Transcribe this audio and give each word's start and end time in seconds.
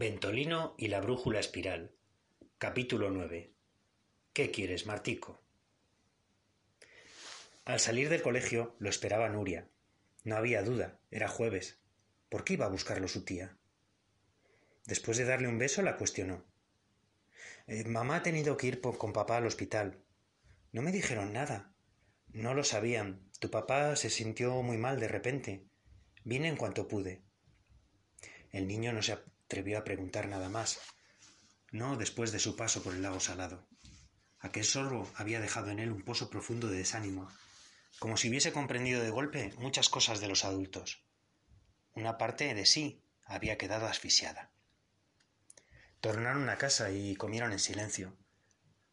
Ventolino 0.00 0.76
y 0.78 0.86
la 0.86 1.00
brújula 1.00 1.40
espiral. 1.40 1.90
Capítulo 2.58 3.10
9. 3.10 3.52
¿Qué 4.32 4.52
quieres, 4.52 4.86
Martico? 4.86 5.42
Al 7.64 7.80
salir 7.80 8.08
del 8.08 8.22
colegio 8.22 8.76
lo 8.78 8.90
esperaba 8.90 9.28
Nuria. 9.28 9.68
No 10.22 10.36
había 10.36 10.62
duda, 10.62 11.00
era 11.10 11.26
jueves. 11.26 11.80
¿Por 12.28 12.44
qué 12.44 12.52
iba 12.52 12.66
a 12.66 12.68
buscarlo 12.68 13.08
su 13.08 13.24
tía? 13.24 13.58
Después 14.86 15.18
de 15.18 15.24
darle 15.24 15.48
un 15.48 15.58
beso 15.58 15.82
la 15.82 15.96
cuestionó. 15.96 16.44
Eh, 17.66 17.82
mamá 17.82 18.18
ha 18.18 18.22
tenido 18.22 18.56
que 18.56 18.68
ir 18.68 18.80
con 18.80 19.12
papá 19.12 19.38
al 19.38 19.46
hospital. 19.46 20.04
No 20.70 20.80
me 20.80 20.92
dijeron 20.92 21.32
nada. 21.32 21.72
No 22.28 22.54
lo 22.54 22.62
sabían. 22.62 23.28
Tu 23.40 23.50
papá 23.50 23.96
se 23.96 24.10
sintió 24.10 24.62
muy 24.62 24.78
mal 24.78 25.00
de 25.00 25.08
repente. 25.08 25.66
Vine 26.22 26.46
en 26.46 26.56
cuanto 26.56 26.86
pude. 26.86 27.24
El 28.52 28.68
niño 28.68 28.92
no 28.92 29.02
se 29.02 29.14
atrevió 29.48 29.78
a 29.78 29.84
preguntar 29.84 30.28
nada 30.28 30.50
más. 30.50 30.78
No 31.72 31.96
después 31.96 32.32
de 32.32 32.38
su 32.38 32.54
paso 32.54 32.82
por 32.82 32.92
el 32.92 33.00
lago 33.00 33.18
salado. 33.18 33.66
Aquel 34.40 34.64
sorbo 34.64 35.10
había 35.14 35.40
dejado 35.40 35.70
en 35.70 35.78
él 35.78 35.90
un 35.90 36.04
pozo 36.04 36.28
profundo 36.28 36.68
de 36.68 36.76
desánimo, 36.76 37.30
como 37.98 38.18
si 38.18 38.28
hubiese 38.28 38.52
comprendido 38.52 39.02
de 39.02 39.08
golpe 39.08 39.54
muchas 39.56 39.88
cosas 39.88 40.20
de 40.20 40.28
los 40.28 40.44
adultos. 40.44 41.02
Una 41.94 42.18
parte 42.18 42.52
de 42.52 42.66
sí 42.66 43.02
había 43.24 43.56
quedado 43.56 43.86
asfixiada. 43.86 44.50
Tornaron 46.02 46.50
a 46.50 46.58
casa 46.58 46.90
y 46.90 47.16
comieron 47.16 47.52
en 47.52 47.58
silencio. 47.58 48.18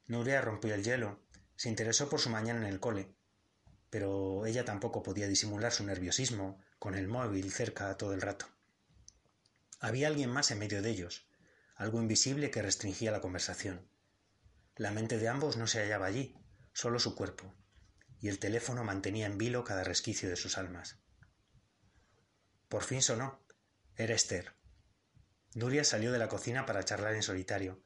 Nuria 0.08 0.40
rompió 0.40 0.74
el 0.74 0.86
hielo, 0.86 1.20
se 1.58 1.68
interesó 1.68 2.08
por 2.08 2.22
su 2.22 2.30
mañana 2.30 2.62
en 2.62 2.72
el 2.74 2.80
cole, 2.80 3.14
pero 3.90 4.46
ella 4.46 4.64
tampoco 4.64 5.04
podía 5.04 5.28
disimular 5.28 5.74
su 5.74 5.84
nerviosismo 5.84 6.62
con 6.80 6.96
el 6.96 7.10
móvil 7.10 7.52
cerca 7.52 7.98
todo 7.98 8.14
el 8.14 8.22
rato. 8.22 8.55
Había 9.86 10.08
alguien 10.08 10.32
más 10.32 10.50
en 10.50 10.58
medio 10.58 10.82
de 10.82 10.90
ellos, 10.90 11.28
algo 11.76 12.02
invisible 12.02 12.50
que 12.50 12.64
restringía 12.64 13.12
la 13.12 13.22
conversación. 13.22 13.88
La 14.76 14.90
mente 14.90 15.20
de 15.20 15.30
ambos 15.30 15.58
no 15.58 15.68
se 15.68 15.80
hallaba 15.80 16.08
allí, 16.08 16.36
solo 16.74 16.98
su 16.98 17.14
cuerpo, 17.14 17.54
y 18.20 18.30
el 18.30 18.40
teléfono 18.40 18.84
mantenía 18.84 19.28
en 19.28 19.38
vilo 19.38 19.64
cada 19.64 19.84
resquicio 19.84 20.28
de 20.28 20.38
sus 20.38 20.58
almas. 20.58 20.98
Por 22.68 22.82
fin 22.82 23.04
sonó. 23.04 23.46
Era 23.96 24.16
Esther. 24.16 24.54
Nuria 25.54 25.84
salió 25.84 26.12
de 26.12 26.18
la 26.18 26.30
cocina 26.30 26.66
para 26.66 26.84
charlar 26.84 27.14
en 27.14 27.22
solitario. 27.22 27.84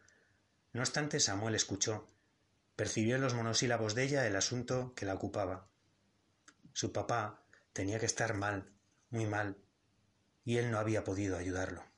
No 0.71 0.79
obstante, 0.79 1.19
Samuel 1.19 1.55
escuchó. 1.55 2.07
Percibió 2.77 3.15
en 3.15 3.21
los 3.21 3.33
monosílabos 3.33 3.93
de 3.93 4.03
ella 4.03 4.25
el 4.25 4.37
asunto 4.37 4.93
que 4.95 5.05
la 5.05 5.15
ocupaba. 5.15 5.67
Su 6.71 6.93
papá 6.93 7.43
tenía 7.73 7.99
que 7.99 8.05
estar 8.05 8.35
mal, 8.35 8.71
muy 9.09 9.25
mal, 9.25 9.57
y 10.45 10.59
él 10.59 10.71
no 10.71 10.79
había 10.79 11.03
podido 11.03 11.35
ayudarlo. 11.35 11.88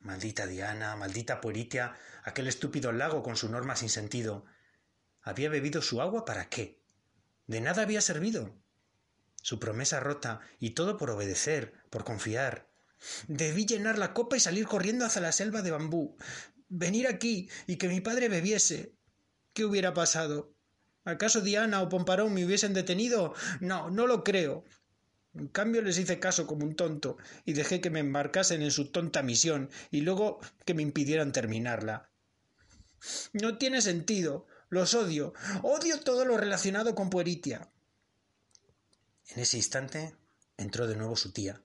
Maldita 0.00 0.46
Diana, 0.46 0.96
maldita 0.96 1.40
Pueritia, 1.42 1.94
aquel 2.24 2.48
estúpido 2.48 2.90
lago 2.90 3.22
con 3.22 3.36
su 3.36 3.50
norma 3.50 3.76
sin 3.76 3.90
sentido. 3.90 4.46
¿Había 5.20 5.50
bebido 5.50 5.82
su 5.82 6.00
agua 6.00 6.24
para 6.24 6.48
qué? 6.48 6.80
De 7.46 7.60
nada 7.60 7.82
había 7.82 8.00
servido. 8.00 8.56
Su 9.42 9.60
promesa 9.60 10.00
rota, 10.00 10.40
y 10.58 10.70
todo 10.70 10.96
por 10.96 11.10
obedecer, 11.10 11.74
por 11.90 12.04
confiar. 12.04 12.70
Debí 13.28 13.66
llenar 13.66 13.98
la 13.98 14.14
copa 14.14 14.36
y 14.36 14.40
salir 14.40 14.66
corriendo 14.66 15.04
hacia 15.04 15.20
la 15.20 15.32
selva 15.32 15.60
de 15.60 15.70
bambú. 15.70 16.16
Venir 16.68 17.06
aquí 17.06 17.50
y 17.66 17.76
que 17.76 17.88
mi 17.88 18.00
padre 18.00 18.28
bebiese. 18.28 18.94
¿Qué 19.52 19.64
hubiera 19.64 19.92
pasado? 19.92 20.54
¿Acaso 21.04 21.40
Diana 21.40 21.82
o 21.82 21.88
Pomparón 21.88 22.32
me 22.32 22.44
hubiesen 22.44 22.72
detenido? 22.72 23.34
No, 23.60 23.90
no 23.90 24.06
lo 24.06 24.22
creo. 24.24 24.64
En 25.34 25.48
cambio 25.48 25.80
les 25.82 25.98
hice 25.98 26.18
caso 26.18 26.46
como 26.46 26.64
un 26.64 26.74
tonto 26.74 27.16
y 27.44 27.52
dejé 27.52 27.80
que 27.80 27.90
me 27.90 28.00
embarcasen 28.00 28.62
en 28.62 28.70
su 28.70 28.90
tonta 28.90 29.22
misión 29.22 29.70
y 29.90 30.00
luego 30.00 30.40
que 30.64 30.74
me 30.74 30.82
impidieran 30.82 31.32
terminarla. 31.32 32.10
No 33.32 33.56
tiene 33.58 33.80
sentido. 33.80 34.46
Los 34.68 34.94
odio. 34.94 35.32
Odio 35.62 36.00
todo 36.00 36.24
lo 36.24 36.36
relacionado 36.36 36.94
con 36.94 37.10
Pueritia. 37.10 37.70
En 39.28 39.40
ese 39.40 39.56
instante 39.56 40.14
entró 40.56 40.86
de 40.86 40.96
nuevo 40.96 41.16
su 41.16 41.32
tía. 41.32 41.62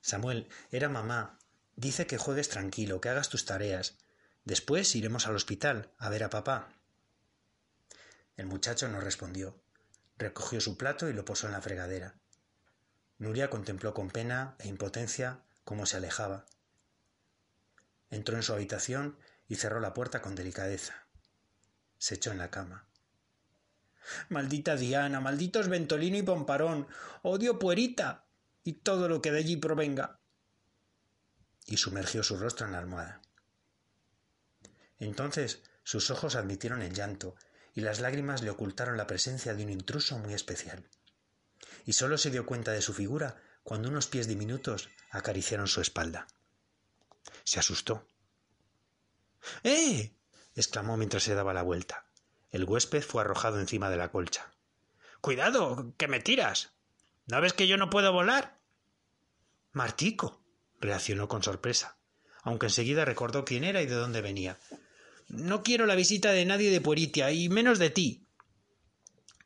Samuel, 0.00 0.48
era 0.70 0.88
mamá. 0.88 1.38
Dice 1.76 2.06
que 2.06 2.18
juegues 2.18 2.48
tranquilo, 2.48 3.00
que 3.00 3.08
hagas 3.08 3.28
tus 3.28 3.44
tareas. 3.44 3.96
Después 4.44 4.96
iremos 4.96 5.26
al 5.26 5.36
hospital 5.36 5.92
a 5.98 6.08
ver 6.08 6.24
a 6.24 6.30
papá. 6.30 6.74
El 8.36 8.46
muchacho 8.46 8.88
no 8.88 9.00
respondió. 9.00 9.60
Recogió 10.16 10.60
su 10.60 10.76
plato 10.76 11.08
y 11.08 11.12
lo 11.12 11.24
posó 11.24 11.46
en 11.46 11.52
la 11.52 11.62
fregadera. 11.62 12.18
Nuria 13.18 13.50
contempló 13.50 13.94
con 13.94 14.10
pena 14.10 14.54
e 14.60 14.68
impotencia 14.68 15.40
cómo 15.64 15.86
se 15.86 15.96
alejaba. 15.96 16.46
Entró 18.10 18.36
en 18.36 18.44
su 18.44 18.52
habitación 18.52 19.18
y 19.48 19.56
cerró 19.56 19.80
la 19.80 19.92
puerta 19.92 20.22
con 20.22 20.36
delicadeza. 20.36 21.06
Se 21.98 22.14
echó 22.14 22.30
en 22.30 22.38
la 22.38 22.50
cama. 22.50 22.86
Maldita 24.28 24.76
Diana, 24.76 25.20
malditos 25.20 25.68
Ventolino 25.68 26.16
y 26.16 26.22
Pomparón, 26.22 26.86
odio 27.22 27.58
puerita 27.58 28.24
y 28.62 28.74
todo 28.74 29.08
lo 29.08 29.20
que 29.20 29.32
de 29.32 29.38
allí 29.38 29.56
provenga. 29.56 30.20
Y 31.66 31.76
sumergió 31.76 32.22
su 32.22 32.36
rostro 32.38 32.66
en 32.66 32.72
la 32.72 32.78
almohada. 32.78 33.20
Entonces 34.98 35.62
sus 35.82 36.10
ojos 36.10 36.36
admitieron 36.36 36.82
el 36.82 36.94
llanto 36.94 37.34
y 37.74 37.80
las 37.80 38.00
lágrimas 38.00 38.42
le 38.42 38.50
ocultaron 38.50 38.96
la 38.96 39.08
presencia 39.08 39.54
de 39.54 39.64
un 39.64 39.70
intruso 39.70 40.18
muy 40.18 40.34
especial 40.34 40.88
y 41.88 41.94
solo 41.94 42.18
se 42.18 42.30
dio 42.30 42.44
cuenta 42.44 42.72
de 42.72 42.82
su 42.82 42.92
figura 42.92 43.40
cuando 43.62 43.88
unos 43.88 44.08
pies 44.08 44.28
diminutos 44.28 44.90
acariciaron 45.10 45.68
su 45.68 45.80
espalda. 45.80 46.26
Se 47.44 47.60
asustó. 47.60 48.06
¡Eh! 49.64 50.12
exclamó 50.54 50.98
mientras 50.98 51.22
se 51.22 51.34
daba 51.34 51.54
la 51.54 51.62
vuelta. 51.62 52.04
El 52.50 52.64
huésped 52.64 53.02
fue 53.02 53.22
arrojado 53.22 53.58
encima 53.58 53.88
de 53.88 53.96
la 53.96 54.10
colcha. 54.10 54.52
Cuidado, 55.22 55.94
que 55.96 56.08
me 56.08 56.20
tiras. 56.20 56.74
¿No 57.26 57.40
ves 57.40 57.54
que 57.54 57.66
yo 57.66 57.78
no 57.78 57.88
puedo 57.88 58.12
volar? 58.12 58.60
Martico, 59.72 60.44
reaccionó 60.82 61.26
con 61.26 61.42
sorpresa, 61.42 61.96
aunque 62.42 62.66
enseguida 62.66 63.06
recordó 63.06 63.46
quién 63.46 63.64
era 63.64 63.80
y 63.80 63.86
de 63.86 63.94
dónde 63.94 64.20
venía. 64.20 64.58
No 65.28 65.62
quiero 65.62 65.86
la 65.86 65.94
visita 65.94 66.32
de 66.32 66.44
nadie 66.44 66.70
de 66.70 66.82
Pueritia, 66.82 67.32
y 67.32 67.48
menos 67.48 67.78
de 67.78 67.88
ti. 67.88 68.26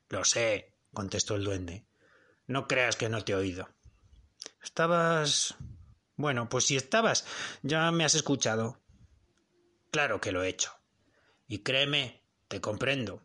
Lo 0.09 0.25
sé, 0.25 0.75
contestó 0.93 1.37
el 1.37 1.45
duende. 1.45 1.87
No 2.47 2.67
creas 2.67 2.97
que 2.97 3.09
no 3.09 3.25
te 3.25 3.33
he 3.33 3.37
oído. 3.37 3.69
Estabas. 4.63 5.55
Bueno, 6.17 6.49
pues 6.49 6.67
si 6.67 6.77
estabas, 6.77 7.25
ya 7.63 7.91
me 7.91 8.05
has 8.05 8.15
escuchado. 8.15 8.81
Claro 9.91 10.21
que 10.21 10.33
lo 10.33 10.43
he 10.43 10.49
hecho. 10.49 10.73
Y 11.49 11.59
créeme, 11.59 12.23
te 12.49 12.61
comprendo. 12.61 13.23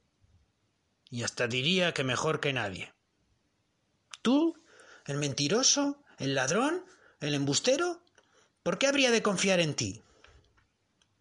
Y 1.09 1.23
hasta 1.23 1.47
diría 1.47 1.93
que 1.93 2.03
mejor 2.03 2.39
que 2.39 2.53
nadie. 2.53 2.93
¿Tú? 4.21 4.61
¿El 5.05 5.17
mentiroso? 5.17 6.03
¿El 6.17 6.35
ladrón? 6.35 6.85
¿El 7.19 7.33
embustero? 7.33 8.03
¿Por 8.63 8.77
qué 8.77 8.87
habría 8.87 9.11
de 9.11 9.21
confiar 9.21 9.59
en 9.59 9.75
ti? 9.75 10.03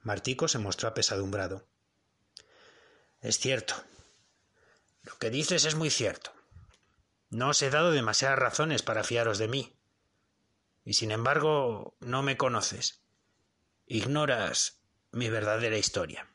Martico 0.02 0.48
se 0.48 0.58
mostró 0.58 0.88
apesadumbrado. 0.88 1.66
Es 3.20 3.38
cierto. 3.38 3.74
Lo 5.02 5.16
que 5.18 5.30
dices 5.30 5.64
es 5.64 5.74
muy 5.74 5.90
cierto. 5.90 6.32
No 7.30 7.50
os 7.50 7.62
he 7.62 7.70
dado 7.70 7.90
demasiadas 7.90 8.38
razones 8.38 8.82
para 8.82 9.04
fiaros 9.04 9.38
de 9.38 9.48
mí. 9.48 9.76
Y 10.84 10.94
sin 10.94 11.10
embargo, 11.10 11.96
no 12.00 12.22
me 12.22 12.36
conoces. 12.36 13.02
Ignoras 13.86 14.82
mi 15.12 15.28
verdadera 15.28 15.78
historia. 15.78 16.28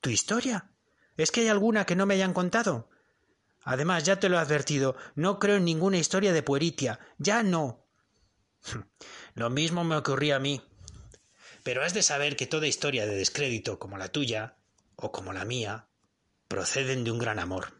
¿Tu 0.00 0.10
historia? 0.10 0.70
¿Es 1.16 1.30
que 1.30 1.40
hay 1.40 1.48
alguna 1.48 1.84
que 1.84 1.96
no 1.96 2.06
me 2.06 2.14
hayan 2.14 2.32
contado? 2.32 2.88
Además, 3.62 4.04
ya 4.04 4.18
te 4.18 4.28
lo 4.28 4.36
he 4.36 4.40
advertido, 4.40 4.96
no 5.14 5.38
creo 5.38 5.56
en 5.56 5.64
ninguna 5.64 5.98
historia 5.98 6.32
de 6.32 6.42
pueritia. 6.42 6.98
Ya 7.18 7.42
no. 7.42 7.86
Lo 9.34 9.50
mismo 9.50 9.84
me 9.84 9.96
ocurría 9.96 10.36
a 10.36 10.40
mí. 10.40 10.62
Pero 11.62 11.84
has 11.84 11.92
de 11.92 12.02
saber 12.02 12.36
que 12.36 12.46
toda 12.46 12.66
historia 12.66 13.06
de 13.06 13.16
descrédito 13.16 13.78
como 13.78 13.98
la 13.98 14.08
tuya, 14.08 14.56
o 14.96 15.12
como 15.12 15.32
la 15.32 15.44
mía, 15.44 15.88
proceden 16.48 17.04
de 17.04 17.10
un 17.10 17.18
gran 17.18 17.38
amor. 17.38 17.79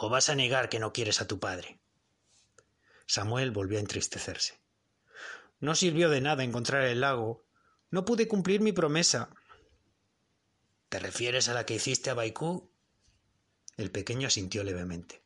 ¿O 0.00 0.08
vas 0.08 0.28
a 0.28 0.36
negar 0.36 0.68
que 0.68 0.78
no 0.78 0.92
quieres 0.92 1.20
a 1.20 1.26
tu 1.26 1.40
padre? 1.40 1.80
Samuel 3.06 3.50
volvió 3.50 3.78
a 3.78 3.80
entristecerse. 3.80 4.60
No 5.58 5.74
sirvió 5.74 6.08
de 6.08 6.20
nada 6.20 6.44
encontrar 6.44 6.84
el 6.84 7.00
lago. 7.00 7.44
No 7.90 8.04
pude 8.04 8.28
cumplir 8.28 8.60
mi 8.60 8.70
promesa. 8.70 9.28
¿Te 10.88 11.00
refieres 11.00 11.48
a 11.48 11.54
la 11.54 11.66
que 11.66 11.74
hiciste 11.74 12.10
a 12.10 12.14
Baikú? 12.14 12.70
El 13.76 13.90
pequeño 13.90 14.28
asintió 14.28 14.62
levemente. 14.62 15.20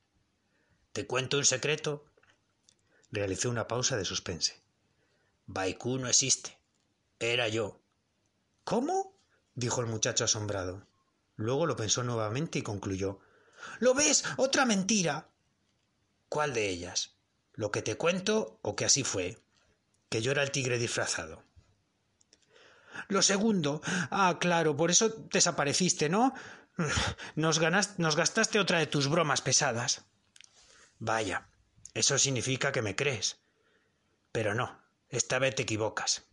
¿Te 0.95 1.07
cuento 1.07 1.37
un 1.37 1.45
secreto? 1.45 2.07
Realicé 3.11 3.49
una 3.49 3.69
pausa 3.69 3.99
de 3.99 4.07
suspense. 4.07 4.59
Baikú 5.45 5.99
no 5.99 6.09
existe. 6.09 6.57
Era 7.19 7.47
yo. 7.49 7.79
¿Cómo? 8.65 9.19
dijo 9.55 9.83
el 9.83 9.87
muchacho 9.87 10.25
asombrado. 10.25 10.87
Luego 11.37 11.67
lo 11.67 11.77
pensó 11.77 12.03
nuevamente 12.05 12.61
y 12.61 12.63
concluyó. 12.63 13.21
¿Lo 13.79 13.94
ves? 13.94 14.25
Otra 14.37 14.64
mentira. 14.64 15.29
¿Cuál 16.29 16.55
de 16.55 16.69
ellas? 16.69 17.17
¿Lo 17.55 17.70
que 17.70 17.82
te 17.82 17.97
cuento 17.97 18.59
o 18.62 18.76
que 18.76 18.85
así 18.85 19.05
fue? 19.05 19.38
Que 20.09 20.23
yo 20.23 20.32
era 20.32 20.43
el 20.43 20.50
tigre 20.50 20.79
disfrazado. 20.79 21.44
Lo 23.09 23.23
segundo. 23.23 23.82
Ah, 24.11 24.38
claro, 24.41 24.76
por 24.76 24.91
eso 24.91 25.09
desapareciste, 25.31 26.09
¿no? 26.09 26.35
Nos, 27.35 27.61
nos 27.99 28.17
gastaste 28.17 28.59
otra 28.59 28.79
de 28.79 28.87
tus 28.87 29.09
bromas 29.09 29.43
pesadas. 29.43 30.05
Vaya, 30.99 31.49
eso 31.94 32.19
significa 32.19 32.73
que 32.73 32.82
me 32.82 32.97
crees. 32.97 33.41
Pero 34.32 34.55
no, 34.55 34.81
esta 35.11 35.38
vez 35.38 35.55
te 35.55 35.62
equivocas. 35.62 36.25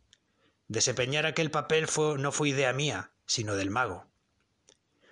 Desempeñar 0.67 1.25
aquel 1.25 1.51
papel 1.51 1.87
fue, 1.87 2.17
no 2.17 2.31
fue 2.31 2.49
idea 2.49 2.71
mía, 2.71 3.11
sino 3.25 3.55
del 3.55 3.69
mago. 3.69 4.08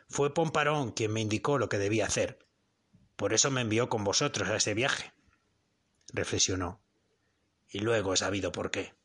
Fue 0.10 0.34
Pomparón 0.34 0.92
quien 0.92 1.12
me 1.12 1.22
indicó 1.22 1.58
lo 1.58 1.70
que 1.70 1.78
debía 1.78 2.06
hacer. 2.06 2.40
Por 3.16 3.34
eso 3.34 3.52
me 3.52 3.62
envió 3.62 3.90
con 3.90 4.04
vosotros 4.04 4.50
a 4.50 4.56
ese 4.56 4.74
viaje. 4.74 5.14
Reflexionó. 6.14 6.82
Y 7.70 7.80
luego 7.80 8.14
he 8.14 8.18
sabido 8.18 8.52
por 8.52 8.72
qué. 8.72 8.96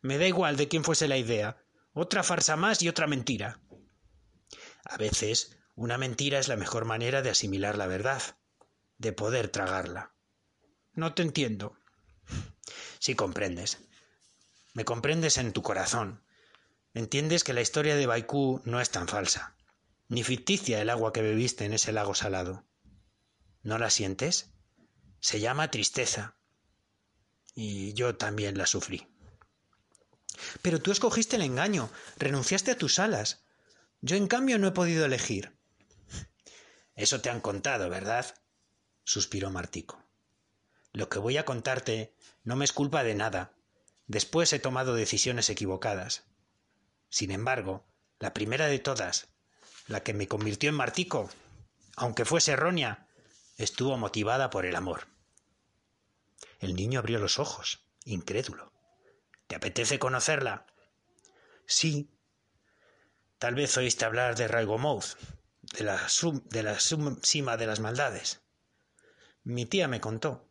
Me 0.00 0.18
da 0.18 0.26
igual 0.26 0.56
de 0.56 0.68
quién 0.68 0.84
fuese 0.84 1.08
la 1.08 1.16
idea. 1.16 1.62
Otra 1.92 2.22
farsa 2.22 2.56
más 2.56 2.82
y 2.82 2.88
otra 2.88 3.06
mentira. 3.06 3.60
A 4.84 4.96
veces, 4.96 5.56
una 5.74 5.98
mentira 5.98 6.38
es 6.38 6.48
la 6.48 6.56
mejor 6.56 6.84
manera 6.84 7.22
de 7.22 7.30
asimilar 7.30 7.76
la 7.76 7.86
verdad, 7.86 8.22
de 8.98 9.12
poder 9.12 9.48
tragarla. 9.48 10.14
No 10.92 11.14
te 11.14 11.22
entiendo. 11.22 11.76
Sí 12.98 13.14
comprendes. 13.14 13.78
Me 14.72 14.84
comprendes 14.84 15.38
en 15.38 15.52
tu 15.52 15.62
corazón. 15.62 16.22
Entiendes 16.94 17.44
que 17.44 17.52
la 17.52 17.60
historia 17.60 17.96
de 17.96 18.06
Baikú 18.06 18.60
no 18.64 18.80
es 18.80 18.90
tan 18.90 19.08
falsa, 19.08 19.56
ni 20.08 20.22
ficticia 20.22 20.80
el 20.80 20.90
agua 20.90 21.12
que 21.12 21.22
bebiste 21.22 21.64
en 21.64 21.72
ese 21.72 21.92
lago 21.92 22.14
salado. 22.14 22.64
¿No 23.62 23.78
la 23.78 23.90
sientes? 23.90 24.52
Se 25.20 25.40
llama 25.40 25.70
tristeza. 25.70 26.36
Y 27.54 27.94
yo 27.94 28.16
también 28.16 28.58
la 28.58 28.66
sufrí. 28.66 29.06
Pero 30.62 30.80
tú 30.80 30.90
escogiste 30.92 31.36
el 31.36 31.42
engaño, 31.42 31.90
renunciaste 32.16 32.72
a 32.72 32.78
tus 32.78 32.98
alas. 32.98 33.44
Yo, 34.00 34.16
en 34.16 34.26
cambio, 34.26 34.58
no 34.58 34.68
he 34.68 34.72
podido 34.72 35.04
elegir. 35.04 35.56
Eso 36.94 37.20
te 37.20 37.30
han 37.30 37.40
contado, 37.40 37.88
¿verdad? 37.88 38.34
suspiró 39.04 39.50
Martico. 39.50 40.02
Lo 40.92 41.08
que 41.08 41.18
voy 41.18 41.36
a 41.36 41.44
contarte 41.44 42.14
no 42.42 42.56
me 42.56 42.64
es 42.64 42.72
culpa 42.72 43.02
de 43.02 43.14
nada, 43.14 43.54
Después 44.06 44.52
he 44.52 44.58
tomado 44.58 44.94
decisiones 44.94 45.48
equivocadas. 45.48 46.24
Sin 47.08 47.30
embargo, 47.30 47.86
la 48.18 48.34
primera 48.34 48.66
de 48.66 48.78
todas, 48.78 49.28
la 49.86 50.02
que 50.02 50.14
me 50.14 50.28
convirtió 50.28 50.70
en 50.70 50.76
Martico, 50.76 51.30
aunque 51.96 52.24
fuese 52.24 52.52
errónea, 52.52 53.08
estuvo 53.56 53.96
motivada 53.96 54.50
por 54.50 54.66
el 54.66 54.76
amor. 54.76 55.06
El 56.60 56.74
niño 56.74 56.98
abrió 56.98 57.18
los 57.18 57.38
ojos, 57.38 57.84
incrédulo. 58.04 58.72
¿Te 59.46 59.56
apetece 59.56 59.98
conocerla? 59.98 60.66
Sí. 61.66 62.10
Tal 63.38 63.54
vez 63.54 63.76
oíste 63.76 64.04
hablar 64.04 64.36
de 64.36 64.48
Raigomouth, 64.48 65.16
de 65.76 65.84
la, 65.84 66.08
de 66.44 66.62
la 66.62 66.78
cima 66.78 67.56
de 67.56 67.66
las 67.66 67.80
maldades. 67.80 68.40
Mi 69.42 69.66
tía 69.66 69.88
me 69.88 70.00
contó. 70.00 70.48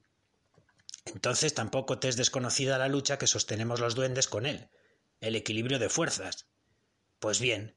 Entonces 1.06 1.54
tampoco 1.54 2.00
te 2.00 2.08
es 2.08 2.16
desconocida 2.16 2.78
la 2.78 2.88
lucha 2.88 3.18
que 3.18 3.28
sostenemos 3.28 3.80
los 3.80 3.96
duendes 3.96 4.28
con 4.28 4.46
él, 4.46 4.70
el 5.20 5.36
equilibrio 5.36 5.80
de 5.80 5.90
fuerzas. 5.90 6.48
Pues 7.20 7.40
bien, 7.40 7.76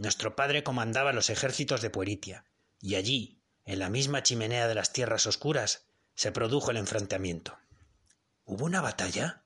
nuestro 0.00 0.34
padre 0.34 0.64
comandaba 0.64 1.12
los 1.12 1.28
ejércitos 1.28 1.82
de 1.82 1.90
Pueritia, 1.90 2.46
y 2.80 2.94
allí, 2.94 3.38
en 3.66 3.78
la 3.80 3.90
misma 3.90 4.22
chimenea 4.22 4.66
de 4.66 4.74
las 4.74 4.94
tierras 4.94 5.26
oscuras, 5.26 5.84
se 6.14 6.32
produjo 6.32 6.70
el 6.70 6.78
enfrentamiento. 6.78 7.58
¿Hubo 8.46 8.64
una 8.64 8.80
batalla? 8.80 9.42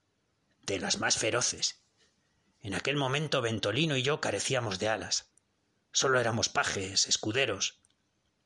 De 0.63 0.79
las 0.79 1.01
más 1.01 1.19
feroces. 1.19 1.81
En 2.61 2.73
aquel 2.73 2.97
momento 2.97 3.43
Ventolino 3.43 3.97
y 3.97 4.05
yo 4.05 4.21
carecíamos 4.21 4.79
de 4.79 4.89
alas. 4.89 5.27
Solo 5.91 6.21
éramos 6.21 6.49
pajes, 6.49 7.09
escuderos. 7.09 7.81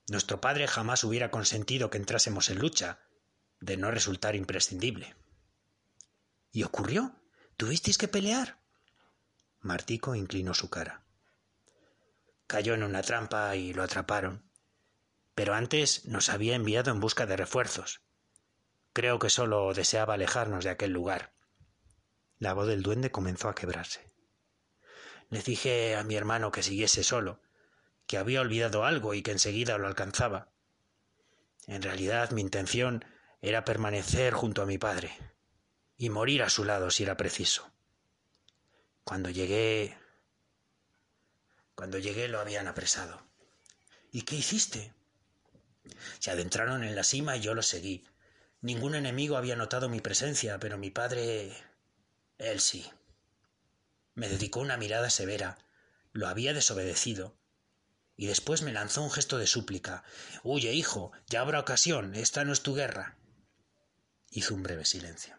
Nuestro 0.08 0.40
padre 0.40 0.66
jamás 0.66 1.04
hubiera 1.04 1.30
consentido 1.30 1.90
que 1.90 1.98
entrásemos 1.98 2.48
en 2.48 2.58
lucha, 2.58 3.00
de 3.60 3.76
no 3.76 3.90
resultar 3.90 4.34
imprescindible. 4.34 5.14
¿Y 6.52 6.62
ocurrió? 6.62 7.20
¿Tuvisteis 7.58 7.98
que 7.98 8.08
pelear? 8.08 8.58
Martico 9.60 10.14
inclinó 10.14 10.54
su 10.54 10.70
cara. 10.70 11.04
Cayó 12.48 12.74
en 12.74 12.82
una 12.82 13.02
trampa 13.02 13.54
y 13.56 13.74
lo 13.74 13.82
atraparon. 13.82 14.50
Pero 15.34 15.54
antes 15.54 16.06
nos 16.06 16.30
había 16.30 16.56
enviado 16.56 16.90
en 16.90 16.98
busca 16.98 17.26
de 17.26 17.36
refuerzos. 17.36 18.00
Creo 18.94 19.18
que 19.18 19.28
solo 19.28 19.72
deseaba 19.74 20.14
alejarnos 20.14 20.64
de 20.64 20.70
aquel 20.70 20.90
lugar. 20.90 21.34
La 22.38 22.54
voz 22.54 22.66
del 22.66 22.82
duende 22.82 23.10
comenzó 23.10 23.50
a 23.50 23.54
quebrarse. 23.54 24.10
Le 25.28 25.42
dije 25.42 25.94
a 25.94 26.02
mi 26.04 26.16
hermano 26.16 26.50
que 26.50 26.62
siguiese 26.62 27.04
solo, 27.04 27.42
que 28.06 28.16
había 28.16 28.40
olvidado 28.40 28.84
algo 28.84 29.12
y 29.12 29.22
que 29.22 29.32
enseguida 29.32 29.76
lo 29.76 29.86
alcanzaba. 29.86 30.50
En 31.66 31.82
realidad 31.82 32.30
mi 32.30 32.40
intención 32.40 33.04
era 33.42 33.66
permanecer 33.66 34.32
junto 34.32 34.62
a 34.62 34.66
mi 34.66 34.78
padre 34.78 35.12
y 35.98 36.08
morir 36.08 36.42
a 36.42 36.48
su 36.48 36.64
lado 36.64 36.90
si 36.90 37.02
era 37.02 37.18
preciso. 37.18 37.70
Cuando 39.04 39.28
llegué... 39.28 39.98
Cuando 41.78 42.00
llegué 42.00 42.26
lo 42.26 42.40
habían 42.40 42.66
apresado. 42.66 43.22
¿Y 44.10 44.22
qué 44.22 44.34
hiciste? 44.34 44.92
Se 46.18 46.32
adentraron 46.32 46.82
en 46.82 46.96
la 46.96 47.04
cima 47.04 47.36
y 47.36 47.40
yo 47.40 47.54
los 47.54 47.68
seguí. 47.68 48.04
Ningún 48.60 48.96
enemigo 48.96 49.36
había 49.36 49.54
notado 49.54 49.88
mi 49.88 50.00
presencia, 50.00 50.58
pero 50.58 50.76
mi 50.76 50.90
padre... 50.90 51.56
él 52.38 52.58
sí. 52.58 52.90
Me 54.16 54.28
dedicó 54.28 54.58
una 54.58 54.76
mirada 54.76 55.08
severa. 55.08 55.56
Lo 56.10 56.26
había 56.26 56.52
desobedecido. 56.52 57.38
Y 58.16 58.26
después 58.26 58.62
me 58.62 58.72
lanzó 58.72 59.00
un 59.02 59.12
gesto 59.12 59.38
de 59.38 59.46
súplica. 59.46 60.02
Huye, 60.42 60.72
hijo, 60.72 61.12
ya 61.28 61.42
habrá 61.42 61.60
ocasión, 61.60 62.16
esta 62.16 62.44
no 62.44 62.52
es 62.52 62.64
tu 62.64 62.74
guerra. 62.74 63.18
Hizo 64.32 64.52
un 64.52 64.64
breve 64.64 64.84
silencio. 64.84 65.38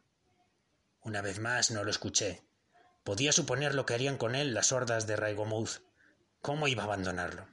Una 1.02 1.22
vez 1.22 1.40
más 1.40 1.70
no 1.70 1.84
lo 1.84 1.92
escuché. 1.92 2.46
Podía 3.04 3.34
suponer 3.34 3.76
lo 3.76 3.86
que 3.86 3.94
harían 3.94 4.18
con 4.18 4.36
él 4.36 4.54
las 4.54 4.72
hordas 4.72 5.06
de 5.06 5.18
Raigomouth. 5.18 5.89
¿Cómo 6.42 6.68
iba 6.68 6.84
a 6.84 6.86
abandonarlo? 6.86 7.48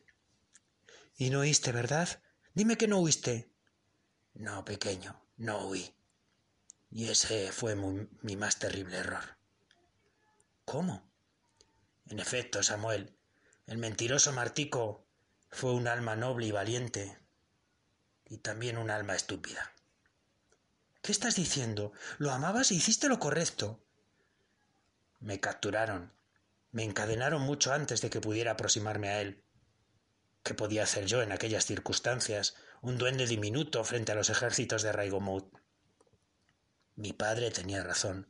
Y 1.16 1.30
no 1.30 1.40
oíste, 1.40 1.72
¿verdad? 1.72 2.22
Dime 2.54 2.76
que 2.76 2.88
no 2.88 3.00
oíste. 3.00 3.50
No, 4.34 4.64
pequeño, 4.64 5.20
no 5.36 5.66
huí. 5.66 5.94
Y 6.90 7.08
ese 7.08 7.52
fue 7.52 7.74
mi 7.74 8.36
más 8.36 8.58
terrible 8.58 8.98
error. 8.98 9.36
¿Cómo? 10.64 11.10
En 12.06 12.20
efecto, 12.20 12.62
Samuel, 12.62 13.16
el 13.66 13.78
mentiroso 13.78 14.32
Martico 14.32 15.06
fue 15.50 15.72
un 15.72 15.88
alma 15.88 16.16
noble 16.16 16.46
y 16.46 16.52
valiente, 16.52 17.18
y 18.28 18.38
también 18.38 18.78
un 18.78 18.90
alma 18.90 19.14
estúpida. 19.14 19.72
¿Qué 21.02 21.12
estás 21.12 21.36
diciendo? 21.36 21.92
Lo 22.18 22.30
amabas 22.32 22.70
e 22.70 22.74
hiciste 22.74 23.08
lo 23.08 23.18
correcto. 23.18 23.80
Me 25.20 25.40
capturaron. 25.40 26.15
Me 26.76 26.84
encadenaron 26.84 27.40
mucho 27.40 27.72
antes 27.72 28.02
de 28.02 28.10
que 28.10 28.20
pudiera 28.20 28.50
aproximarme 28.50 29.08
a 29.08 29.22
él. 29.22 29.42
¿Qué 30.42 30.52
podía 30.52 30.82
hacer 30.82 31.06
yo 31.06 31.22
en 31.22 31.32
aquellas 31.32 31.64
circunstancias, 31.64 32.54
un 32.82 32.98
duende 32.98 33.26
diminuto 33.26 33.82
frente 33.82 34.12
a 34.12 34.14
los 34.14 34.28
ejércitos 34.28 34.82
de 34.82 34.92
Raigomouth? 34.92 35.50
Mi 36.94 37.14
padre 37.14 37.50
tenía 37.50 37.82
razón. 37.82 38.28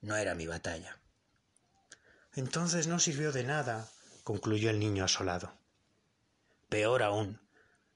No 0.00 0.14
era 0.14 0.36
mi 0.36 0.46
batalla. 0.46 1.00
Entonces 2.34 2.86
no 2.86 3.00
sirvió 3.00 3.32
de 3.32 3.42
nada, 3.42 3.88
concluyó 4.22 4.70
el 4.70 4.78
niño 4.78 5.02
asolado. 5.02 5.58
Peor 6.68 7.02
aún, 7.02 7.40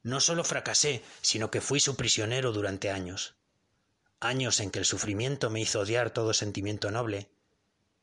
no 0.03 0.19
solo 0.19 0.43
fracasé, 0.43 1.05
sino 1.21 1.49
que 1.53 1.61
fui 1.61 1.79
su 1.79 1.95
prisionero 1.95 2.51
durante 2.51 2.91
años 2.91 3.37
años 4.23 4.61
en 4.61 4.71
que 4.71 4.79
el 4.79 4.85
sufrimiento 4.85 5.51
me 5.51 5.61
hizo 5.61 5.81
odiar 5.81 6.11
todo 6.11 6.33
sentimiento 6.33 6.91
noble, 6.91 7.32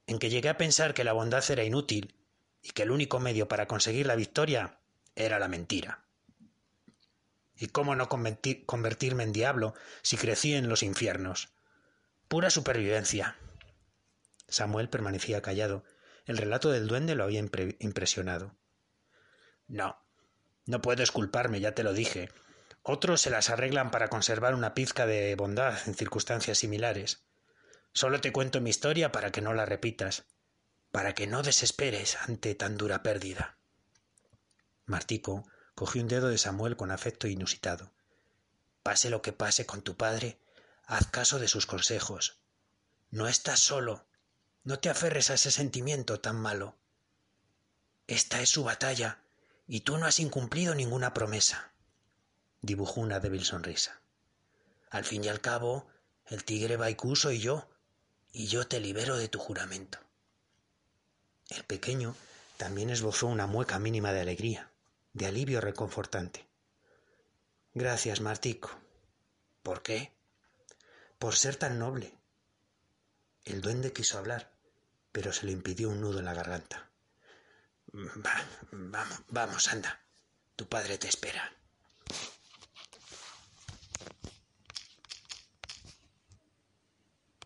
en 0.10 0.18
que 0.18 0.32
llegué 0.32 0.50
a 0.50 0.58
pensar 0.58 0.96
que 0.96 1.04
la 1.04 1.14
bondad 1.14 1.44
era 1.52 1.64
inútil 1.64 2.16
y 2.64 2.72
que 2.72 2.82
el 2.82 2.90
único 2.90 3.20
medio 3.20 3.48
para 3.48 3.68
conseguir 3.68 4.08
la 4.08 4.16
victoria 4.16 4.80
era 5.16 5.38
la 5.38 5.48
mentira. 5.48 6.04
¿Y 7.56 7.68
cómo 7.68 7.96
no 7.96 8.10
convertirme 8.10 9.24
en 9.24 9.34
diablo 9.34 9.76
si 10.02 10.18
crecí 10.18 10.56
en 10.56 10.68
los 10.68 10.82
infiernos? 10.82 11.50
Pura 12.28 12.50
supervivencia. 12.50 13.36
Samuel 14.48 14.90
permanecía 14.90 15.44
callado. 15.44 15.84
El 16.26 16.38
relato 16.38 16.72
del 16.72 16.88
duende 16.88 17.14
lo 17.14 17.26
había 17.26 17.46
impresionado. 17.78 18.56
No, 19.68 20.04
no 20.66 20.82
puedo 20.82 21.04
esculparme, 21.04 21.60
ya 21.60 21.76
te 21.76 21.84
lo 21.84 21.94
dije. 21.94 22.30
Otros 22.82 23.22
se 23.22 23.30
las 23.30 23.52
arreglan 23.52 23.92
para 23.92 24.08
conservar 24.08 24.56
una 24.56 24.74
pizca 24.74 25.06
de 25.06 25.36
bondad 25.36 25.78
en 25.86 25.94
circunstancias 25.94 26.58
similares. 26.58 27.29
Solo 27.94 28.22
te 28.22 28.32
cuento 28.32 28.62
mi 28.62 28.70
historia 28.70 29.12
para 29.12 29.32
que 29.32 29.42
no 29.42 29.54
la 29.54 29.66
repitas, 29.66 30.26
para 30.92 31.14
que 31.14 31.28
no 31.28 31.44
desesperes 31.44 32.18
ante 32.28 32.56
tan 32.56 32.78
dura 32.78 33.04
pérdida. 33.04 33.58
Martico 34.86 35.48
cogió 35.76 36.02
un 36.02 36.08
dedo 36.08 36.30
de 36.30 36.38
Samuel 36.38 36.76
con 36.76 36.92
afecto 36.92 37.28
inusitado. 37.28 37.94
Pase 38.84 39.10
lo 39.10 39.22
que 39.22 39.34
pase 39.34 39.66
con 39.66 39.82
tu 39.82 39.96
padre, 39.96 40.40
haz 40.86 41.08
caso 41.08 41.40
de 41.40 41.48
sus 41.48 41.66
consejos. 41.66 42.40
No 43.12 43.28
estás 43.28 43.60
solo. 43.60 44.06
No 44.64 44.80
te 44.80 44.90
aferres 44.90 45.30
a 45.30 45.36
ese 45.36 45.52
sentimiento 45.52 46.20
tan 46.20 46.36
malo. 46.36 46.76
Esta 48.08 48.42
es 48.42 48.50
su 48.50 48.64
batalla, 48.64 49.22
y 49.68 49.82
tú 49.82 49.98
no 49.98 50.08
has 50.08 50.20
incumplido 50.20 50.74
ninguna 50.74 51.14
promesa. 51.14 51.72
Dibujó 52.62 53.02
una 53.02 53.20
débil 53.20 53.46
sonrisa. 53.46 54.02
Al 54.90 55.06
fin 55.06 55.24
y 55.24 55.28
al 55.28 55.42
cabo, 55.42 55.88
el 56.26 56.44
tigre 56.44 56.76
Baicuso 56.76 57.32
y 57.32 57.40
yo, 57.40 57.69
y 58.32 58.48
yo 58.48 58.68
te 58.68 58.80
libero 58.80 59.18
de 59.18 59.28
tu 59.28 59.40
juramento. 59.40 60.00
El 61.50 61.64
pequeño 61.64 62.16
también 62.58 62.90
esbozó 62.90 63.28
una 63.28 63.48
mueca 63.48 63.80
mínima 63.80 64.12
de 64.14 64.22
alegría 64.22 64.70
de 65.14 65.26
alivio 65.26 65.62
reconfortante. 65.62 66.48
Gracias, 67.74 68.22
Martico. 68.22 68.72
¿Por 69.64 69.82
qué? 69.82 70.14
Por 71.18 71.36
ser 71.36 71.56
tan 71.56 71.80
noble. 71.80 72.14
El 73.44 73.62
duende 73.62 73.94
quiso 73.94 74.18
hablar, 74.18 74.52
pero 75.12 75.34
se 75.34 75.46
le 75.46 75.52
impidió 75.52 75.90
un 75.90 76.02
nudo 76.02 76.20
en 76.20 76.26
la 76.26 76.34
garganta. 76.34 76.90
vamos, 78.72 79.22
vamos, 79.28 79.68
anda. 79.68 80.02
Tu 80.56 80.68
padre 80.68 80.98
te 80.98 81.08
espera. 81.08 81.59